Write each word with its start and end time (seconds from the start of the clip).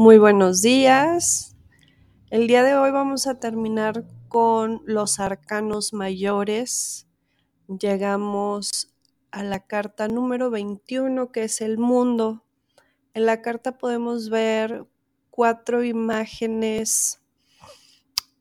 Muy 0.00 0.16
buenos 0.16 0.62
días. 0.62 1.54
El 2.30 2.46
día 2.46 2.62
de 2.62 2.74
hoy 2.74 2.90
vamos 2.90 3.26
a 3.26 3.38
terminar 3.38 4.06
con 4.28 4.80
los 4.86 5.20
arcanos 5.20 5.92
mayores. 5.92 7.06
Llegamos 7.68 8.94
a 9.30 9.42
la 9.42 9.60
carta 9.66 10.08
número 10.08 10.48
21, 10.48 11.30
que 11.32 11.44
es 11.44 11.60
el 11.60 11.76
mundo. 11.76 12.46
En 13.12 13.26
la 13.26 13.42
carta 13.42 13.76
podemos 13.76 14.30
ver 14.30 14.86
cuatro 15.28 15.84
imágenes 15.84 17.20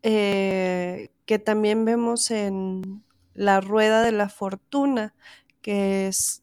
eh, 0.01 1.09
que 1.25 1.39
también 1.39 1.83
vemos 1.83 2.31
en 2.31 3.03
la 3.33 3.59
rueda 3.59 4.01
de 4.01 4.13
la 4.13 4.29
fortuna, 4.29 5.13
que 5.61 6.07
es 6.07 6.41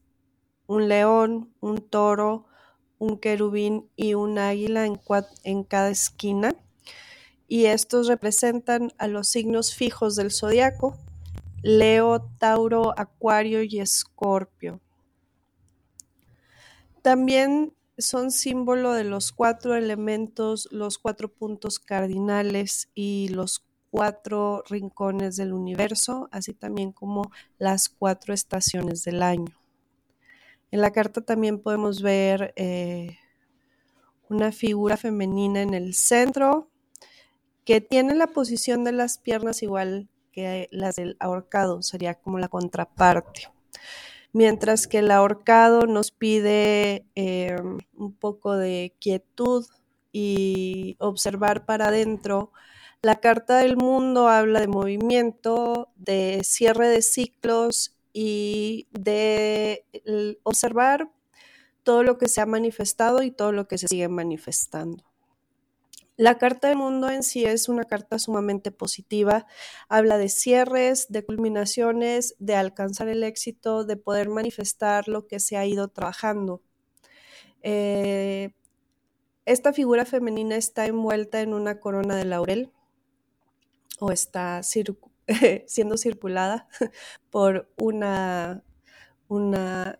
un 0.66 0.88
león, 0.88 1.54
un 1.60 1.80
toro, 1.80 2.48
un 2.98 3.18
querubín 3.18 3.88
y 3.96 4.14
un 4.14 4.38
águila 4.38 4.86
en, 4.86 5.64
cada 5.64 5.90
esquina. 5.90 6.56
Y 7.48 7.66
estos 7.66 8.08
representan 8.08 8.92
a 8.98 9.06
los 9.06 9.28
signos 9.28 9.74
fijos 9.74 10.16
del 10.16 10.32
zodiaco, 10.32 10.96
Leo, 11.62 12.22
Tauro, 12.38 12.98
Acuario 12.98 13.62
y 13.62 13.78
Escorpio. 13.78 14.80
También 17.02 17.72
son 17.98 18.30
símbolo 18.30 18.92
de 18.92 19.04
los 19.04 19.32
cuatro 19.32 19.74
elementos, 19.74 20.68
los 20.72 20.98
cuatro 20.98 21.32
puntos 21.32 21.78
cardinales 21.78 22.88
y 22.94 23.28
los 23.28 23.64
cuatro 23.90 24.62
rincones 24.68 25.36
del 25.36 25.52
universo, 25.52 26.28
así 26.32 26.52
también 26.52 26.92
como 26.92 27.30
las 27.58 27.88
cuatro 27.88 28.34
estaciones 28.34 29.04
del 29.04 29.22
año. 29.22 29.65
En 30.70 30.80
la 30.80 30.92
carta 30.92 31.20
también 31.20 31.60
podemos 31.60 32.02
ver 32.02 32.52
eh, 32.56 33.18
una 34.28 34.52
figura 34.52 34.96
femenina 34.96 35.62
en 35.62 35.74
el 35.74 35.94
centro 35.94 36.70
que 37.64 37.80
tiene 37.80 38.14
la 38.14 38.28
posición 38.28 38.84
de 38.84 38.92
las 38.92 39.18
piernas 39.18 39.62
igual 39.62 40.08
que 40.32 40.68
las 40.70 40.96
del 40.96 41.16
ahorcado, 41.18 41.82
sería 41.82 42.14
como 42.14 42.38
la 42.38 42.48
contraparte. 42.48 43.48
Mientras 44.32 44.86
que 44.86 44.98
el 44.98 45.10
ahorcado 45.10 45.86
nos 45.86 46.10
pide 46.10 47.06
eh, 47.14 47.56
un 47.96 48.12
poco 48.12 48.56
de 48.56 48.94
quietud 49.00 49.64
y 50.12 50.96
observar 50.98 51.64
para 51.64 51.88
adentro, 51.88 52.52
la 53.02 53.16
carta 53.16 53.58
del 53.58 53.76
mundo 53.76 54.28
habla 54.28 54.60
de 54.60 54.68
movimiento, 54.68 55.88
de 55.96 56.40
cierre 56.44 56.88
de 56.88 57.02
ciclos 57.02 57.95
y 58.18 58.88
de 58.92 59.84
observar 60.42 61.12
todo 61.82 62.02
lo 62.02 62.16
que 62.16 62.28
se 62.28 62.40
ha 62.40 62.46
manifestado 62.46 63.22
y 63.22 63.30
todo 63.30 63.52
lo 63.52 63.68
que 63.68 63.76
se 63.76 63.88
sigue 63.88 64.08
manifestando. 64.08 65.04
La 66.16 66.38
carta 66.38 66.68
del 66.68 66.78
mundo 66.78 67.10
en 67.10 67.22
sí 67.22 67.44
es 67.44 67.68
una 67.68 67.84
carta 67.84 68.18
sumamente 68.18 68.70
positiva. 68.70 69.46
Habla 69.90 70.16
de 70.16 70.30
cierres, 70.30 71.08
de 71.10 71.26
culminaciones, 71.26 72.36
de 72.38 72.54
alcanzar 72.54 73.08
el 73.08 73.22
éxito, 73.22 73.84
de 73.84 73.98
poder 73.98 74.30
manifestar 74.30 75.08
lo 75.08 75.26
que 75.26 75.38
se 75.38 75.58
ha 75.58 75.66
ido 75.66 75.88
trabajando. 75.88 76.62
Eh, 77.60 78.54
esta 79.44 79.74
figura 79.74 80.06
femenina 80.06 80.56
está 80.56 80.86
envuelta 80.86 81.42
en 81.42 81.52
una 81.52 81.80
corona 81.80 82.16
de 82.16 82.24
laurel 82.24 82.72
o 84.00 84.10
está 84.10 84.62
siendo 85.66 85.96
circulada 85.96 86.68
por 87.30 87.68
una, 87.76 88.62
una 89.28 89.98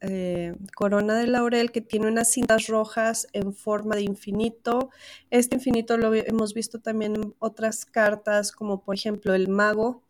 eh, 0.00 0.54
corona 0.74 1.16
de 1.18 1.26
laurel 1.26 1.72
que 1.72 1.80
tiene 1.80 2.08
unas 2.08 2.30
cintas 2.30 2.66
rojas 2.66 3.28
en 3.32 3.54
forma 3.54 3.96
de 3.96 4.02
infinito. 4.02 4.90
Este 5.30 5.56
infinito 5.56 5.96
lo 5.96 6.14
hemos 6.14 6.54
visto 6.54 6.80
también 6.80 7.16
en 7.16 7.34
otras 7.38 7.86
cartas, 7.86 8.52
como 8.52 8.82
por 8.82 8.94
ejemplo 8.94 9.34
el 9.34 9.48
mago 9.48 10.02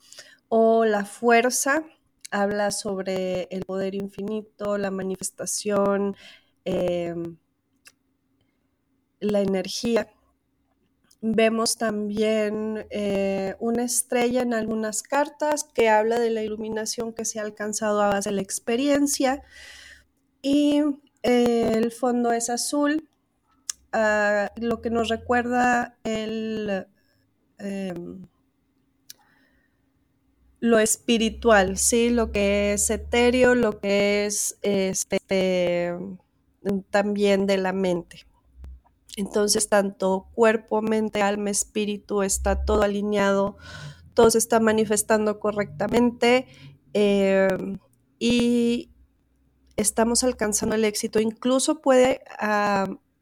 o 0.49 0.84
la 0.84 1.05
fuerza. 1.05 1.84
Habla 2.31 2.73
sobre 2.73 3.49
el 3.50 3.65
poder 3.65 3.94
infinito, 3.94 4.77
la 4.78 4.91
manifestación, 4.91 6.17
em, 6.65 7.37
la 9.21 9.41
energía. 9.41 10.12
Vemos 11.28 11.76
también 11.76 12.87
eh, 12.91 13.56
una 13.59 13.82
estrella 13.82 14.42
en 14.42 14.54
algunas 14.54 15.03
cartas 15.03 15.64
que 15.64 15.88
habla 15.88 16.20
de 16.20 16.31
la 16.31 16.44
iluminación 16.44 17.12
que 17.12 17.25
se 17.25 17.41
ha 17.41 17.42
alcanzado 17.42 18.00
a 18.00 18.09
base 18.09 18.28
de 18.28 18.37
la 18.37 18.42
experiencia. 18.42 19.42
Y 20.41 20.82
eh, 21.25 21.72
el 21.75 21.91
fondo 21.91 22.31
es 22.31 22.48
azul, 22.48 23.09
ah, 23.92 24.53
lo 24.54 24.81
que 24.81 24.91
nos 24.91 25.09
recuerda 25.09 25.98
el, 26.04 26.87
em, 27.58 28.28
lo 30.60 30.78
espiritual, 30.78 31.76
¿sí? 31.76 32.10
lo 32.10 32.31
que 32.31 32.75
es 32.75 32.88
etéreo, 32.88 33.56
lo 33.56 33.81
que 33.81 34.26
es 34.26 34.58
este, 34.62 35.93
también 36.91 37.47
de 37.47 37.56
la 37.56 37.72
mente. 37.72 38.26
Entonces, 39.17 39.69
tanto 39.69 40.28
cuerpo, 40.34 40.83
mente, 40.83 41.22
alma, 41.22 41.50
espíritu, 41.50 42.22
está 42.22 42.65
todo 42.65 42.83
alineado, 42.83 43.56
todo 44.15 44.31
se 44.31 44.39
está 44.39 44.61
manifestando 44.61 45.39
correctamente 45.39 46.47
em, 46.93 47.78
y 48.19 48.91
estamos 49.77 50.25
alcanzando 50.25 50.75
el 50.75 50.84
éxito. 50.84 51.21
Incluso 51.21 51.81
puede 51.81 52.22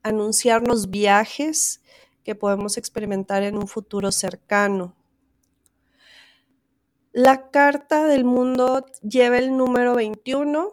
anunciarnos 0.02 0.90
viajes 0.90 1.80
que 2.24 2.34
podemos 2.34 2.78
experimentar 2.78 3.42
en 3.42 3.56
un 3.56 3.68
futuro 3.68 4.10
cercano. 4.10 4.96
La 7.12 7.50
carta 7.50 8.06
del 8.06 8.24
mundo 8.24 8.86
lleva 9.02 9.38
el 9.38 9.56
número 9.56 9.94
21. 9.94 10.72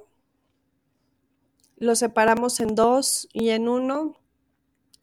Lo 1.77 1.95
separamos 1.95 2.59
en 2.59 2.73
dos 2.73 3.27
y 3.33 3.49
en 3.49 3.67
uno 3.67 4.20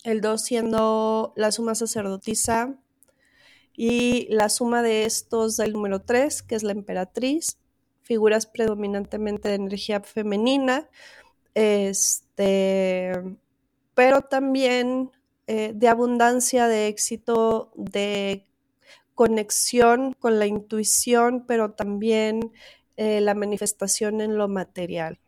el 0.04 0.20
2 0.20 0.40
siendo 0.42 1.32
la 1.36 1.52
suma 1.52 1.74
sacerdotisa 1.74 2.76
y 3.74 4.26
la 4.30 4.48
suma 4.48 4.82
de 4.82 5.04
estos 5.04 5.56
del 5.56 5.72
número 5.72 6.00
3, 6.00 6.42
que 6.42 6.54
es 6.54 6.62
la 6.62 6.72
emperatriz, 6.72 7.58
figuras 8.02 8.46
predominantemente 8.46 9.48
de 9.48 9.54
energía 9.56 10.00
femenina, 10.00 10.88
este, 11.54 13.12
pero 13.94 14.22
también 14.22 15.10
eh, 15.46 15.72
de 15.74 15.88
abundancia, 15.88 16.68
de 16.68 16.88
éxito, 16.88 17.70
de 17.76 18.46
conexión 19.14 20.12
con 20.12 20.38
la 20.38 20.46
intuición, 20.46 21.44
pero 21.46 21.72
también 21.72 22.52
eh, 22.96 23.20
la 23.20 23.34
manifestación 23.34 24.20
en 24.20 24.36
lo 24.38 24.48
material. 24.48 25.18